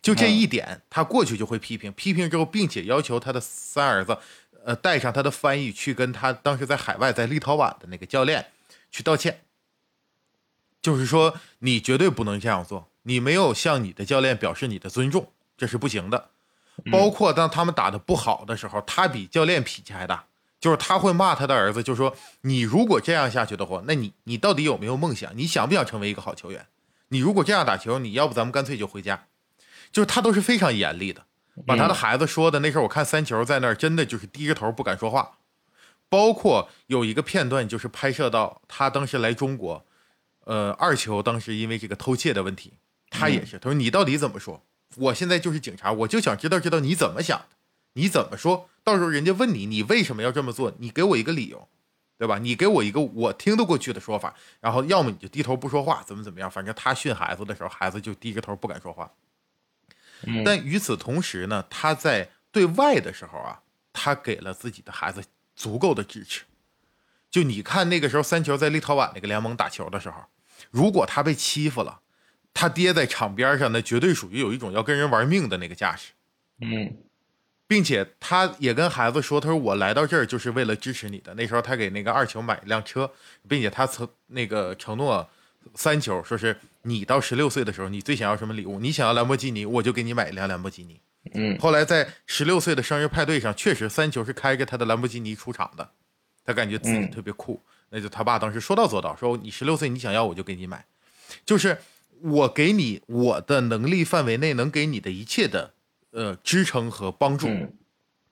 [0.01, 4.17] 就这一点，他过去就会批评，批评之后，并且要求他的三儿子，
[4.65, 8.47] 呃，带上他的翻译去跟他当时在海外在立陶宛的那个教练
[8.91, 9.43] 去道歉，
[10.81, 12.89] 就是说你绝对不能这样做。
[13.03, 16.31] 你没有向你的教练表示你的尊重，这是不行的。
[16.91, 20.25] 包括当他们打的不好的时候，他比教练脾气还大，
[20.59, 25.37] 就是他会骂他的儿子，就说你如果这样下去的话，那你你到底有没有梦想？
[25.37, 26.67] 你想不想成为一个好球员？
[27.09, 29.27] 你如果这样打球，你要不咱们干脆就回家。
[29.93, 31.27] 就是他都是非常严厉的，
[31.67, 35.33] 把他的孩子说的那时候，我看三球在那儿真的就是低着头不敢说话。
[36.09, 39.85] 包括有一个片段就是拍摄到他当时来中国，
[40.45, 42.73] 呃，二球当时因为这个偷窃的问题，
[43.13, 44.65] 他也是他说你到底怎么说？
[44.97, 47.57] 我现在就是警察，我就想知道知道你怎么想的，
[47.95, 51.67] 你怎么说到时候人家问你你为什么要这么做，你给我一个理由，
[52.19, 52.39] 对吧？
[52.39, 59.11] 你给我一个我听得过去的说法，然后要么你就低头不说话，怎么怎么样，反正他训孩子的时候，孩子就低着头不敢说话。
[60.45, 63.63] 但与此同时呢，他在对外的时候啊，
[63.95, 65.25] 他给了自己的孩子
[65.57, 66.43] 足够的支持。
[67.31, 70.25] 就你看那个时候三球在立陶宛那个联盟打球的时候，
[70.71, 72.01] 如果他被欺负了。
[72.55, 76.13] 他爹在场边上，那绝对属于有一种要跟人玩命的那个架势，
[76.61, 76.95] 嗯，
[77.67, 83.11] 并且他也跟孩子说：“他说我来到这儿就是为了支持你的。”那时候他给那个二球买一辆车，
[83.49, 85.27] 并且他曾那个承诺
[85.75, 88.79] 三球，说是你到十六岁的时候，你最想要什么礼物？
[88.79, 91.01] 你想要兰博基尼，我就给你买一辆兰博基尼。
[91.35, 95.89] 嗯，后来在十六岁的生日派对上，确实三球是开着他的兰博基尼出场的，
[96.45, 97.59] 他感觉自己特别酷。
[97.89, 100.85] 那就他爸当时说到做到，说你十六岁你想要我就给你买，
[101.47, 101.79] 就是。
[102.23, 105.75] 我给你我的能力范围内能给你的一切的
[106.13, 107.49] 呃支撑和帮助，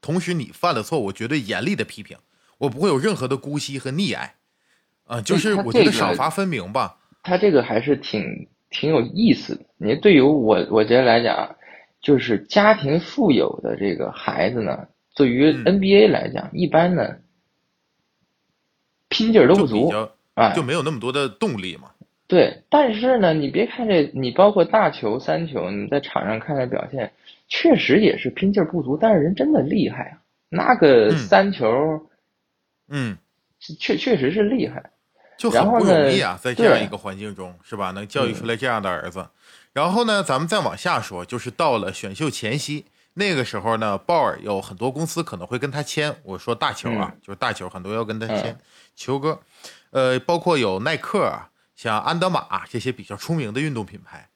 [0.01, 2.17] 同时你犯了错，我绝对严厉的批评，
[2.59, 4.37] 我不会有任何的姑息和溺爱，
[5.05, 6.99] 啊，就是我觉得赏罚分明吧。
[7.23, 9.65] 他这个还是挺挺有意思的。
[9.77, 11.57] 你对于我我觉得来讲，
[12.01, 17.17] 就是家庭富有的这个孩子呢，对于 NBA 来讲，一般呢
[19.09, 19.93] 拼劲儿都不足
[20.35, 21.91] 啊，就没有那么多的动力嘛。
[22.31, 27.13] 对，但是呢，你别看这，你包括大球、三球，你在场上看的表现，
[27.49, 30.19] 确实也是拼劲儿不足，但是人真的厉害啊！
[30.51, 31.67] 那个三球，
[32.89, 33.19] 嗯，
[33.81, 34.91] 确确实是厉害，
[35.37, 37.91] 就很不容易啊，在这样一个环境中，是吧？
[37.91, 39.27] 能教育出来这样的儿子。
[39.73, 46.15] 然后呢，咱们再往下说，就是到了选秀前夕，那个时候呢，鲍尔有很多公司可能会跟他签。
[46.23, 48.57] 我说大球啊，就是大球，很多要跟他签
[48.95, 49.41] 球哥，
[49.91, 51.49] 呃，包括有耐克啊。
[51.81, 54.29] 像安德玛这些比较出名的运动品牌，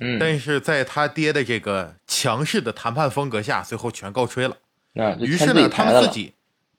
[0.00, 4.56] 嗯，但是在他爹的这个强势的谈判风格下，最后全告吹了。
[5.18, 6.34] 于是呢，他们自己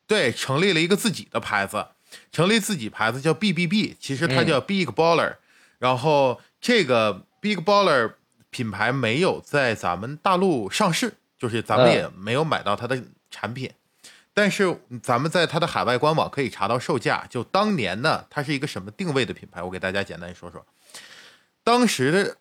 [0.08, 1.88] 对成立了一个自己的牌子，
[2.32, 5.36] 成立自己牌子叫 BBB，其实它叫 Big Baller。
[5.78, 8.14] 然后这个 Big Baller
[8.50, 13.70] 品牌没有在咱们大陆上市，就是咱们也没有买到它的产品。
[14.34, 17.26] 但是咱们在它的海外官网可以查到售价。
[17.30, 19.62] 就当年呢，它是一个什么定位的品牌？
[19.62, 20.66] 我给大家简单说说。
[21.64, 22.38] 当时的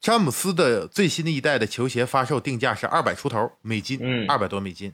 [0.00, 4.92] 詹姆斯的最新的一代的球鞋发售定价是二百出头美金，嗯，二百多美金。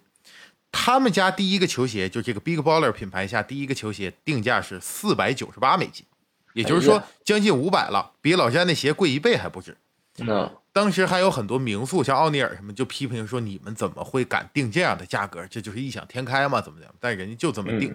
[0.70, 6.06] 他们家第一个球鞋就这个 Big Baller 品牌下第一个球鞋定价是四百九十八美金，
[6.54, 9.76] 也就是说将近五百了，比老詹那鞋贵一倍还不止。
[10.18, 10.50] 嗯。
[10.74, 15.46] 当时还有很多名宿，像奥尼尔什么，就批评说：“你们怎么会敢定这样的价格？
[15.46, 16.62] 这就是异想天开嘛？
[16.62, 16.94] 怎么样？
[16.98, 17.94] 但人家就这么定。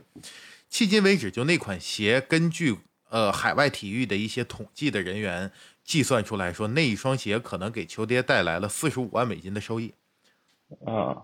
[0.72, 2.78] 迄今为止，就那款鞋，根据
[3.10, 5.52] 呃海外体育的一些统计的人员
[5.84, 9.92] 计算出来说，那一双鞋可能给球爹带来了四十五万美金的收益。
[10.86, 11.24] 啊，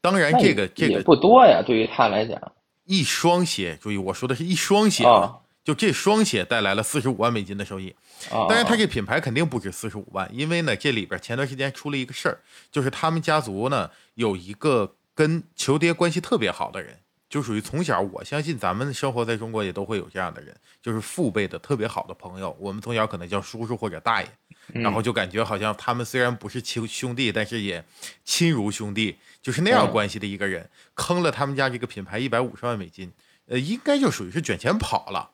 [0.00, 2.40] 当然这个这个不多呀，对于他来讲，
[2.86, 5.38] 一双鞋，注意我说的是一双鞋啊。
[5.68, 7.94] 就这双鞋带来了四十五万美金的收益，
[8.30, 12.40] 当然，他这品牌肯定不止四十五万，因为呢，这里边前段时间出了一个事儿，
[12.72, 24.28] 就是他们家族呢有一个跟球爹关系特别好的人，就属于从小，我相信咱们生活在中国也都会有这样的人，就是父辈的特别好的朋友，我们从小可能叫叔叔或者大爷，
[24.72, 27.84] 然后就感觉好像他们虽然不是亲兄弟，但是也
[28.24, 33.12] 亲如兄弟，就是那样关系的一个人，坑了他们家这个品牌一百五十万美金，
[33.48, 35.32] 呃，应该就属于是卷钱跑了。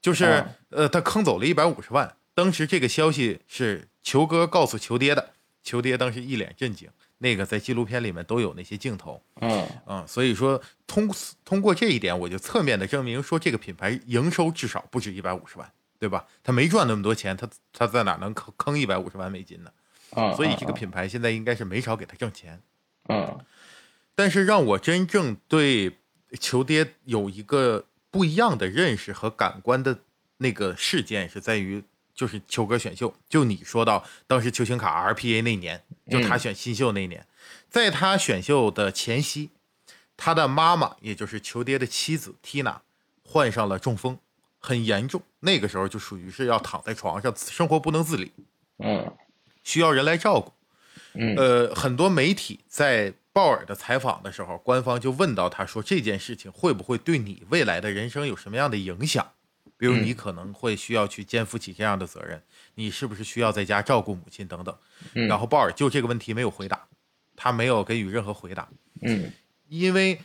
[0.00, 2.16] 就是呃，他坑走了一百五十万。
[2.34, 5.30] 当时这个消息是球哥告诉球爹的，
[5.62, 6.88] 球爹当时一脸震惊。
[7.18, 9.22] 那个在纪录片里面都有那些镜头。
[9.40, 11.10] 嗯嗯，所以说通
[11.46, 16.26] 通过这一点，我就侧面的证明说，这个品牌营收至少不止一百五十万，对吧？
[16.44, 19.70] 他没赚那么多钱，他他在哪能坑坑一百五十万美金呢？
[20.36, 22.60] 所以这个品牌现在应该是没少给他挣钱。
[23.08, 23.38] 嗯，
[24.14, 25.96] 但是让我真正对
[26.38, 27.86] 球爹有一个。
[28.16, 29.98] 不一样的认识和感官的
[30.38, 33.14] 那个事件是在于，就是球哥选秀。
[33.28, 37.26] 就你说到当时球星卡 RPA 那年，就他选新秀那年，
[37.68, 39.50] 在他选秀的前夕，
[40.16, 42.78] 他的妈妈也就是球爹的妻子 Tina
[43.22, 44.18] 患上了中风，
[44.58, 45.20] 很严重。
[45.40, 48.32] 那个时候就属于是要躺在床上，生活不能自理。
[48.78, 49.12] 嗯，
[49.62, 50.54] 需要人来照顾。
[51.12, 59.32] 嗯呃，很多媒体在鲍尔的采访的时候，官方就问到他说这件事情会不会对你未来的人生有什么样的影响？
[59.76, 62.42] 比如你可能会需要去肩负起这样的责任，
[62.76, 64.74] 你是不是需要在家照顾母亲等等？
[65.12, 66.88] 嗯然后鲍尔就这个问题没有回答，
[67.36, 68.66] 他没有给予任何回答。
[69.02, 69.30] 嗯
[69.68, 70.18] 因为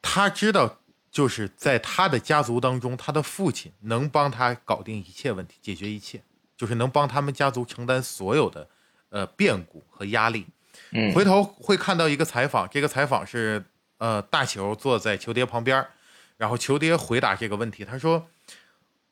[0.00, 6.22] 他知道，就是在他的家族当中，他的父亲能帮他搞定一切问题，解决一切，
[6.56, 8.66] 就是能帮他们家族承担所有的
[9.10, 10.46] 呃变故和压力。
[10.94, 11.12] 嗯。
[11.12, 13.64] 回头会看到一个采访，这个采访是
[13.98, 15.86] 呃大球坐在球爹旁边，
[16.38, 18.28] 然后球爹回答这个问题，他说，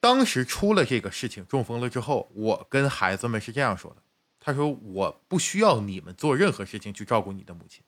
[0.01, 4.03] 当时出了这个事情中风了之后，我跟孩子们是这样说的，
[4.40, 7.83] 他说我不需要你们做任何事情去照顾你的母亲，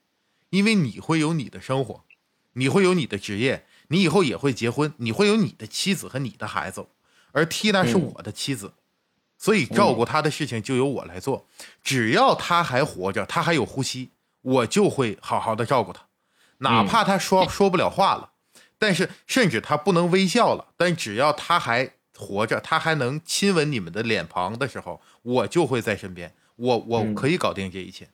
[0.49, 2.05] 因为你会有你的生活，
[2.53, 6.87] 你会有你的职业，你以后也会结婚，你会有你的妻子和你的孩子，
[7.33, 8.73] 而缇娜是我的妻子，
[9.37, 11.47] 所以照顾他的事情就由我来做。
[11.83, 16.05] 只要他还活着，他还有呼吸，我就会好好的照顾他，
[16.59, 18.31] 哪怕他说说不了话了，
[18.77, 28.07] 但是甚至他不能微笑了，但只要他还活着，他还能亲吻你们的脸庞的时候，我就会在身边，我我可以搞定这一切。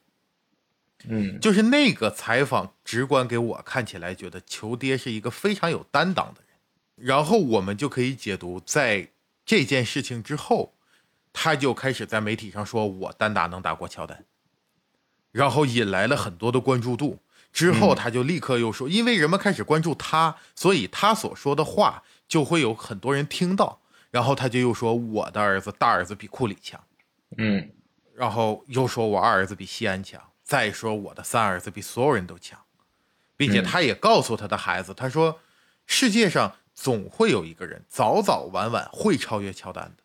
[1.08, 7.08] 嗯就是那个采访，直观给我看起来觉得球爹是一个非常有担当的人。
[7.08, 9.08] 然后我们就可以解读，在
[9.44, 10.74] 这件事情之后，
[11.32, 14.24] 他就开始在媒体上说我单打能打过乔丹，
[15.30, 17.20] 然后引来了很多的关注度。
[17.52, 23.80] 之后他就立刻又说，因为人们开始关注他，所以他所说的话就会有很多人听到。
[24.10, 26.82] 然后他就又说我的儿子大儿子比库里强。
[27.38, 27.70] 嗯。
[28.14, 32.60] 然后又说我二儿子比西安强，再说我的三儿子比所有人都强，
[33.38, 35.40] 并且他也告诉他的孩子，他说
[35.86, 40.01] 世界上总会有一个人早早晚晚会超越乔丹的，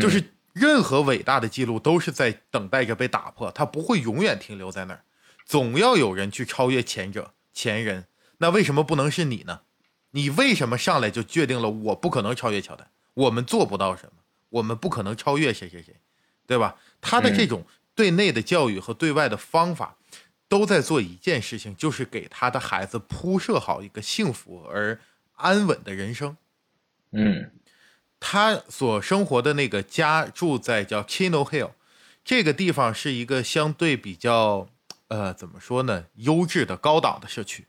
[0.00, 5.02] 就是任何伟大的记录都是在等待着被打破，它不会永远停留在那儿，
[5.44, 8.06] 总要有人去超越前者前人。
[8.38, 9.60] 那为什么不能是你呢？
[10.12, 12.90] 你为什么上来就决定了我不可能超越乔丹？
[13.14, 15.96] 我们做不到什么，我们不可能超越谁谁谁，
[16.46, 16.76] 对吧？
[17.00, 19.96] 他的这种对内的教育和对外的方法，
[20.48, 25.00] 都在做一件事情，就是给他的孩子铺设好一个幸福而
[25.34, 26.36] 安稳的人生。
[27.12, 27.50] 嗯
[28.20, 31.70] 他所生活的那个家住在叫 Chino Hill，
[32.24, 34.68] 这个地方是一个相对比较
[35.08, 37.66] 呃怎么说呢，优质的高档的社区。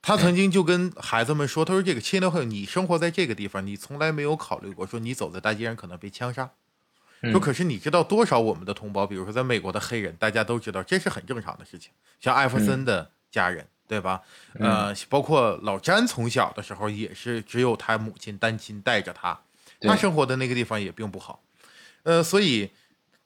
[0.00, 6.50] 他曾经就跟孩子们说：“他说这个 Chino Hill，你生活在这个地方，你从来没有考虑过说你走在大街上可能被枪杀。
[7.32, 11.90] 说可是你知道多少我们的同胞，比如说在美国的黑人，大家都知道这是很正常的事情。
[12.20, 14.22] 像艾弗森的家人，对吧？
[14.54, 19.47] 呃，包括老詹从小的时候也是只有他母亲单亲带着他，对
[19.80, 21.42] 他生活的那个地方也并不好。
[22.02, 22.70] 呃，所以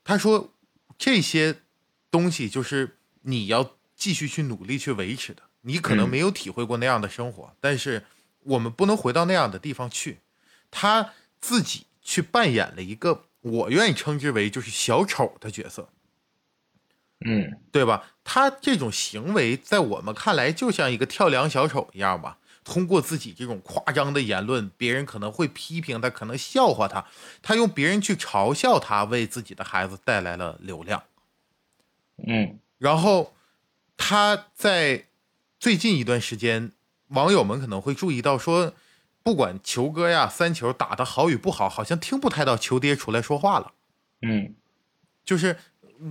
[0.03, 0.53] 他说
[0.97, 1.61] 这些
[2.11, 5.43] 东西就是你要继续去努力去维持的。
[5.61, 8.05] 你可能没有体会过那样的生活，但是
[8.41, 10.19] 我们不能回到那样的地方去。
[10.69, 15.87] 他自己去扮演了一个我愿意称之为就是小丑的角色，
[17.25, 18.11] 嗯对吧？
[18.25, 22.39] 他这种行为在我们看来就像一个跳梁小丑一样吧。
[22.63, 27.05] 通过自己这种夸张的言论，别人可能会批评他，可能笑话他，
[27.41, 31.03] 他用别人去嘲笑他，为自己的孩子带来了流量。
[32.25, 33.33] 嗯然后
[33.97, 35.05] 他在
[35.59, 36.71] 最近一段时间，
[37.09, 38.73] 网友们可能会注意到说，
[39.23, 43.71] 不管球哥呀、三球打的好与不好，好像听不太到球爹出来说话了。
[44.21, 44.53] 嗯
[45.25, 45.57] 就是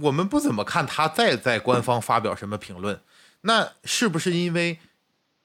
[0.01, 3.01] 我们不怎么看他再在官方发表什么评论，
[3.43, 4.79] 那是不是因为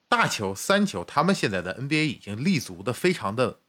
[0.10, 3.60] 大球、三球他们现在的 NBA 已经立足的非常的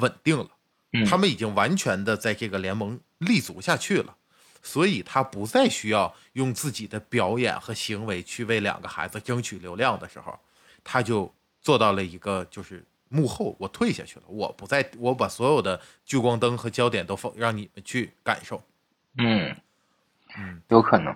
[0.00, 0.48] 稳定了，
[0.92, 1.04] 嗯。
[1.04, 4.16] 他们已经完全的在这个联盟立足下去了，
[4.62, 10.38] 所以他不再需要用自己的表演和行为去为两个孩子争取流量的时候，
[10.82, 18.62] 他就做到了一个就是幕后我退下去了，我不再我把所有的聚光灯和焦点都放让你们去感受。
[19.18, 19.54] 嗯。
[20.38, 21.14] 嗯，有可能。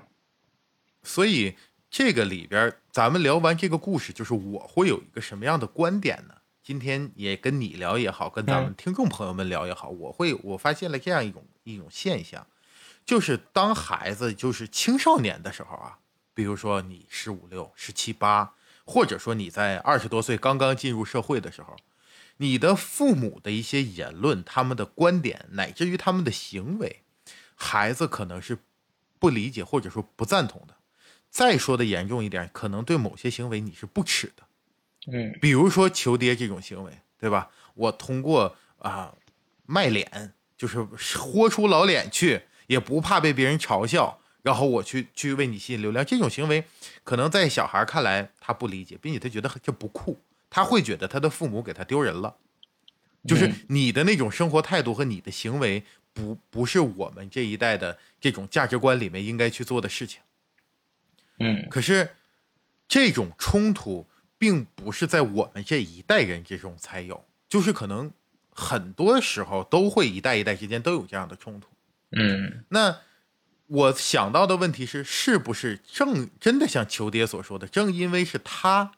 [1.02, 1.56] 所以
[1.90, 6.34] 这个里边儿，咱们聊完这个故事，就是我会有一个什么样的观点呢？
[6.62, 12.47] 今天也跟你聊也好，跟咱们听众朋友们聊也好，我会我发现了这样一种一种现象，
[13.05, 15.99] 就是当孩子就是青少年的时候啊，
[16.32, 18.55] 比如说你十五六、十七八，
[18.86, 21.76] 或者说你在二十多岁刚刚进入社会的时候，
[22.38, 27.03] 你的父母的一些言论、他们的观点，乃至于他们的行为，
[27.55, 28.57] 孩子可能是
[29.18, 30.74] 不理解或者说不赞同的。
[31.37, 34.43] 再说的严重一点，可能对某些行为你是不耻的，
[35.12, 37.51] 嗯比如说求爹这种行为，对吧？
[37.74, 39.14] 我通过啊、
[39.66, 46.03] 卖脸，就是豁出老脸去，也不怕被别人嘲笑，然后我去去为你吸引流量。
[46.07, 46.64] 这种行为，
[47.05, 50.18] 可能在小孩看来他不理解，并且他觉得这不酷，
[50.49, 52.34] 他会觉得他的父母给他丢人了。
[53.28, 55.84] 就是你的那种生活态度和你的行为，
[56.14, 60.22] 不不是我们这一代的这种价值观里面应该去做的事情。
[61.39, 62.11] 嗯，可是
[62.89, 64.07] 这种冲突
[64.39, 68.11] 并不是在我们这一代人之中才有，就是可能
[68.51, 71.68] 很多时候都会一代一代之间都有这样的冲突。
[72.12, 72.99] 嗯，那
[73.66, 78.93] 我想到的问题是，是不是正真的像球爹所说的，正因为是他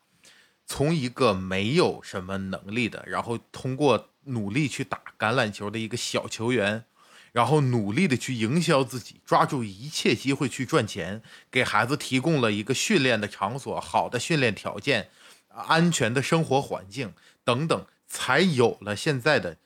[0.67, 6.85] 从一个没有什么能力的，然后通过努力去打橄榄球的一个小球员，
[7.33, 15.11] 然后努力的去营销自己，抓住一切机会去赚钱，给孩子提供了一个训练的场所、好的训练条件、
[15.49, 17.13] 安全的生活环境
[17.45, 19.57] 等等，才有了现在的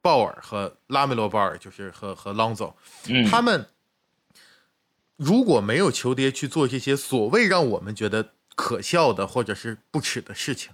[0.00, 2.76] 鲍尔和拉梅罗鲍尔，就是和和朗佐，
[3.08, 3.68] 嗯，他们
[5.16, 10.72] 如果没有球爹去做这些所谓让我们觉得可笑的或者是不耻的事情，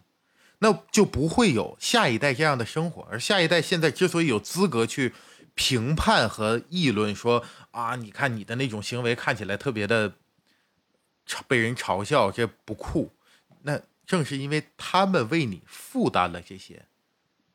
[0.60, 3.06] 那就不会有下一代这样的生活。
[3.10, 5.12] 而下一代现在之所以有资格去
[5.58, 10.12] 评判和议论说啊，你看你的那种行为看起来特别的
[11.26, 13.12] 嘲被人嘲笑，这不酷，
[13.62, 16.86] 那正是因为他们为你负担了这些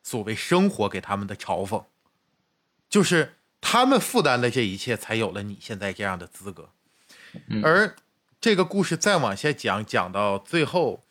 [0.04, 1.86] 所谓生活给他们的嘲讽。
[2.90, 6.72] 就是他们负担了这一切，才有了你现在这样的资格。
[7.64, 7.96] 而
[8.42, 11.06] 这个故事再往下讲，讲到最后，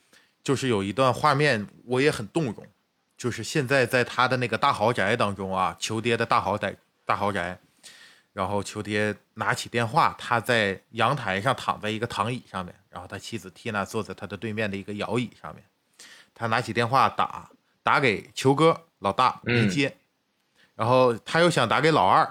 [0.45, 2.67] 就是有一段画面，我也很动容。
[3.23, 6.75] 就是现在在他的那个大豪宅当中啊，球爹的大豪宅，
[7.07, 7.57] 大豪宅。
[8.33, 15.63] 然后球爹拿起电话，他在阳台上躺在一个躺椅上面，然后他妻子缇娜坐在他的对面的一个摇椅上面。
[16.35, 17.49] 他拿起电话打
[17.85, 19.97] 打给球哥老大没接，
[20.75, 22.29] 然后他又想打给老二，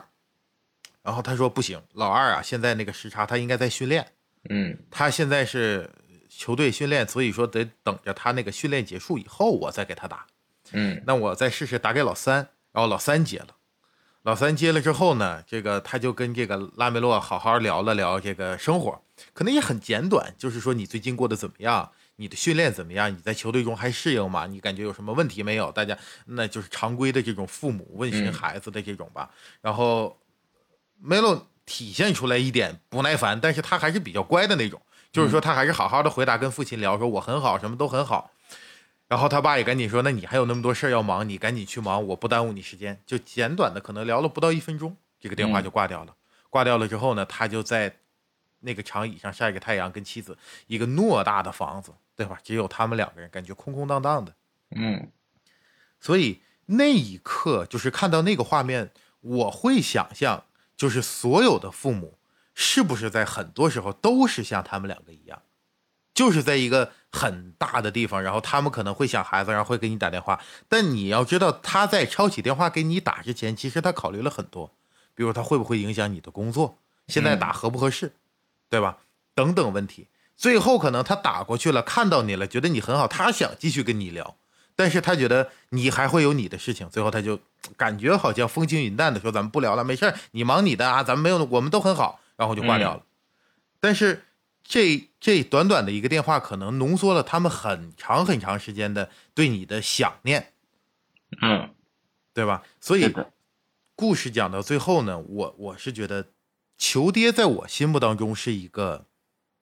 [1.04, 4.06] 然后他说不行，老二啊，现在那个时差他应该在训练，
[4.50, 5.90] 嗯，他现在是
[6.28, 10.28] 球队训练，所以说得等着他那个训练结束以后我再给他打。
[10.72, 13.56] 嗯，那我再试试打给老三，然后老三接了，
[14.24, 19.02] 老三接了之后呢，这个他就跟这个拉梅洛好好聊了聊这个生活，
[19.34, 24.46] 可能也很简短，就是说你最近过得怎么样，你的训练怎么样，你在球队中还适应吗？
[24.48, 25.72] 你感觉有什么问题没有？
[25.72, 29.30] 大家那就是常规的这种父母问询孩子的这种吧。
[29.62, 30.18] 然后
[31.00, 34.80] 梅洛体现出来一点不耐烦，但是他还是比较乖的那种，
[35.12, 38.32] 就是说他还是好好的回答，跟父亲聊说我很好，什么都很好。
[39.12, 46.16] 然后他爸也赶紧说：“那你还有那么多事儿要忙，你赶紧去忙，我不耽误你时间。”就简短的，可能聊了不到一分钟，这个电话就挂掉了。
[46.50, 47.98] 挂掉了之后呢，他就在
[48.62, 50.38] 那个长椅上晒着太阳，跟妻子
[50.68, 52.40] 一个偌大的房子，对吧？
[52.42, 54.34] 只有他们两个人，感觉空空荡荡的。
[54.78, 55.12] 嗯，
[56.00, 60.46] 所以那一刻，就是看到那个画面，我会想象，
[60.78, 62.18] 就是所有的父母
[62.56, 65.42] 是不是在很多时候都是像他们两个一样，
[66.14, 70.40] 就是在一个很大的地方，然后他们可能会想孩子，然后会给你打电话。
[70.68, 74.72] 但你要知道，他在抄起电话给你打之前，其实他考虑了很多，
[75.16, 78.14] 比如他会不会影响你的工作，现在打合不合适，
[78.70, 78.98] 对吧？
[79.34, 80.08] 等等问题。
[80.36, 84.36] 最后可能他打过去了，看到你了，觉得你很好，他想继续跟你聊，
[84.76, 87.40] 但是他觉得你还会有你的事情，最后他就
[87.78, 93.04] 感觉好像风轻云淡的说：“咱们不聊了，没事儿，你忙你的啊，咱们没有，我们都很好。”然后就挂掉了。
[93.80, 94.24] 但是
[94.72, 100.54] 这这短短的一个电话，可能浓缩了他们很长很长时间的对你的想念，
[101.42, 101.76] 嗯，
[102.34, 102.64] 对吧？
[102.80, 103.14] 所以，
[103.98, 106.30] 故事讲到最后呢，我我是觉得
[106.78, 109.08] 球爹在我心目当中是一个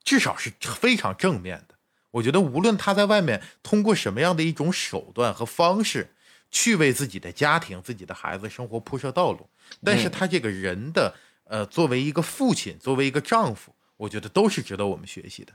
[0.03, 1.73] 至少是非常正面的。
[2.11, 6.13] 我觉得无论他在外面通过什么样的一种手段和方式
[6.51, 9.49] 去为自己的家庭、自己的孩子生活铺设道路，
[9.83, 15.53] 但是他这个人的呃，作为一个父亲，作为一个丈夫，我觉得都是值得我们学习的。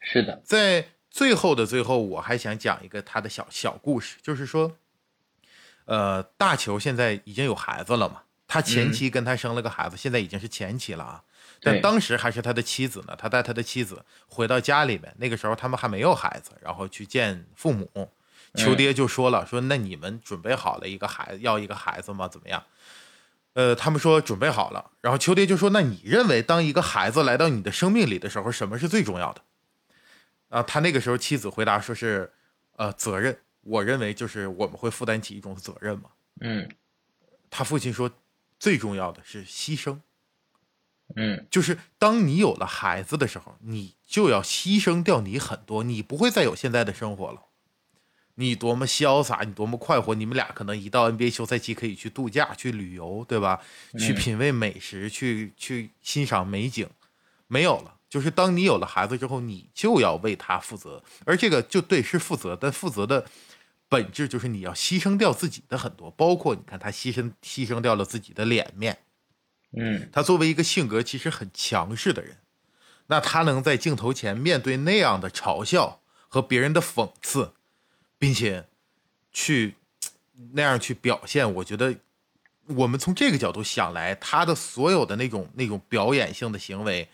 [0.00, 4.76] 是的，在最后的最后，我还想讲一个他的小小故事，就是说，
[5.86, 11.24] 呃，大球现在已经有孩子了嘛，他前妻跟他生了个孩子，现在已经是前妻了啊，
[11.62, 13.16] 但当时还是他的妻子呢。
[13.16, 18.10] 他带他的妻子回到家里面，那个时候他们还没有孩子，然后去见父母。
[18.56, 22.28] 球爹就说了，说那你们准备好了一个孩子，要一个孩子吗？
[22.28, 22.62] 怎么样？
[23.54, 29.42] 呃，他们说准备好了，然后邱爹就说：“那你认为，当一个孩子来到你的生命里的时候，什么是最重要的？”
[30.50, 32.32] 啊，他那个时候妻子回答说是
[32.76, 33.38] ：“呃，责任。
[33.62, 36.10] 我认为就是我们会负担起一种责任嘛。
[36.40, 36.68] 嗯”
[37.48, 38.10] 他父亲说
[38.58, 40.00] ：“最重要的是牺牲，
[41.16, 47.42] 嗯就是当你有了孩子的时候，你就要牺牲掉你很多，你不会再有现在的生活了。
[48.36, 53.60] 你多么潇洒，你多么快活，你们俩可能一到 NBA 休赛期可以去度假、去旅游，对吧？
[53.98, 56.88] 去品味美食，去去欣赏美景，
[57.46, 57.94] 没有了。
[58.08, 63.24] 就是当你有了孩子之后，你就要为他负责，而这个就对是负责，但负责的
[63.88, 68.98] 本质就是你要牺牲掉自己的很多，包括你看他牺牲牺牲掉了自己的脸面，
[69.76, 72.38] 嗯他作为一个性格其实很强势的人，
[73.08, 77.54] 那他能在镜头前面对那样的嘲笑和别人的讽刺，
[78.24, 78.64] 并且
[79.32, 79.74] 去
[80.52, 81.94] 那样去表现，我觉得
[82.68, 87.06] 我们从这个角度想来，他的所有的那种那种表演性的行为，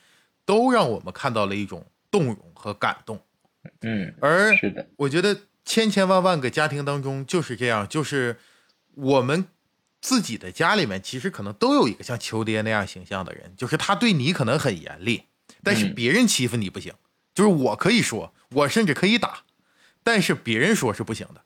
[0.45, 3.21] 都让我们看到了一种动容和感动。
[3.81, 8.39] 嗯，而是的，我觉得千千万万个家庭当中就是这样，就是
[8.95, 9.47] 我们
[10.01, 15.25] 自己的家里面，其实可能都有一个像球爹那样形象的人，就是他对你可能很严厉，
[15.65, 15.95] 但是嗯。
[15.97, 16.95] 别人欺负你不行，
[17.35, 19.43] 就是我可以说，我甚至可以打，
[20.03, 21.43] 但是别人说是不行的。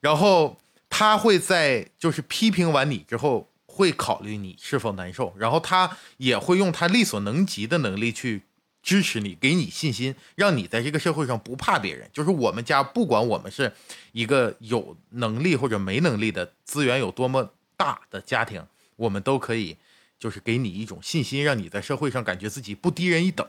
[0.00, 8.42] 然后他会在就是批评完你之后，会考虑你是否难受，然后他也会用他力所能及的能力去
[8.82, 12.08] 支持你，给你信心，让你在这个社会上不怕别人。
[12.12, 13.72] 就是我们家，不管我们是
[14.12, 18.64] 一个有能力或者没能力的资源有多么大的家庭，
[18.96, 19.76] 我们都可以
[20.18, 23.48] 就是给你一种信心，让你在社会上感觉自己不低人一等。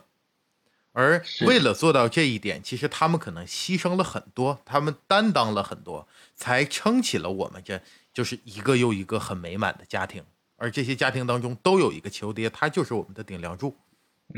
[0.98, 7.82] 而为了做到这一点，其实他们可能牺牲了很多，他们担当了很多，才撑起了我们这
[8.14, 10.24] 就是一个又一个很美满的家庭。
[10.56, 13.76] 而这些家庭当中都有一个球爹，他就是我们的顶梁柱，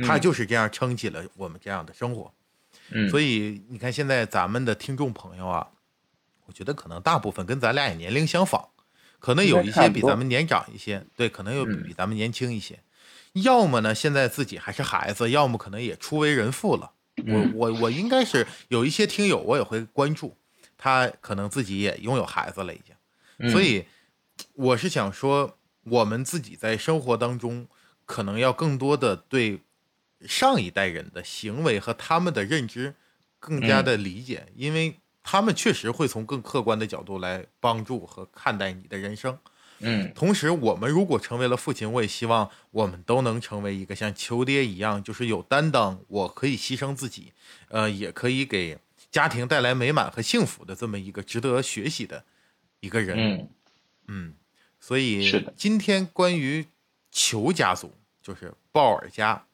[0.04, 2.34] 他就是这样撑起了我们这样的生活。
[2.90, 5.68] 嗯，所以以你看，现在咱们的听众朋友啊，
[6.48, 8.68] 我觉得可能大部分跟咱俩也年龄相仿，
[9.20, 12.80] 可能有一些比咱们年长一些，对，可能有比咱们年轻一些。
[13.44, 16.92] 要么呢，现在自己还是孩子，要么可能也初为人父了。
[17.18, 20.38] 我嗯我我应该是有一些听友，我也会关注，
[20.78, 23.52] 他可能自己也拥有孩子了已经。
[23.52, 23.86] 所以
[24.54, 27.68] 我是想说，我们自己在生活当中，
[28.06, 29.62] 可能要更多的对
[30.26, 32.96] 上一代人的行为和他们的认知
[33.40, 39.38] 更加的理解，因为他们确实会从更客观的角度来帮助和看待你的人生。
[39.80, 47.34] 嗯同时，我们如果成为了父亲，我也希望我们都能成为一个像球爹一样，就是有担当，我可以牺牲自己，
[47.70, 48.78] 呃，也可以给
[49.12, 52.24] 家庭带来美满和幸福的这么一个值得学习的
[52.80, 53.18] 一个人。
[53.18, 53.50] 嗯
[54.08, 54.34] 嗯，
[54.80, 56.66] 所以今天关于
[57.12, 59.46] 球家族，就是鲍尔家，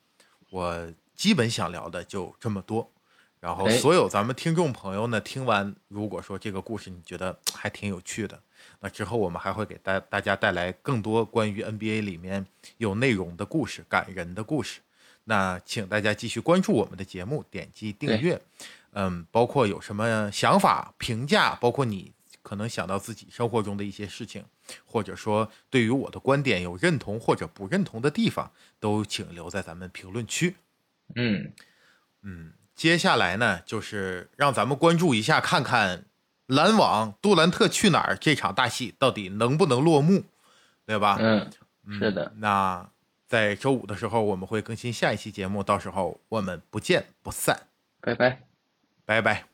[0.49, 2.91] 我基本想聊的就这么多。
[3.39, 8.41] 然后，哎所有咱们听众朋友呢，听完如果说这个故事你觉得还挺有趣的，
[8.83, 12.45] 那之后我们还会给大大家带来更多关于 NBA 里面
[12.79, 14.81] 有内容的故事、感人的故事。
[15.23, 18.41] 那请大家继续关注我们的节目，点击订阅。
[18.91, 22.11] 嗯，包括有什么想法、评价，包括你
[22.41, 24.43] 可能想到自己生活中的一些事情，
[24.83, 30.57] 或者说对于我的观点有认同或者不认同的地方，都请留在咱们评论区。
[31.15, 31.53] 嗯
[32.21, 36.03] 嗯，接下来呢，就是让咱们关注一下，看看
[36.47, 40.23] 篮网杜兰特去哪儿这场大戏到底能不能落幕，
[40.85, 41.17] 对吧？
[41.19, 41.49] 嗯，
[41.97, 42.89] 是的，那
[43.27, 47.67] 在周五的时候，我们会更新下一期节目，到时候我们不见不散，
[48.01, 48.41] 拜拜。
[49.05, 49.52] 拜拜。